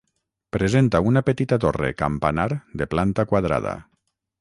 [0.55, 2.49] Presenta una petita torre campanar
[2.83, 3.81] de planta quadrada.